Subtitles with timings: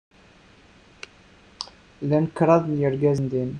[2.03, 3.49] Llan kraḍ n yergazen din.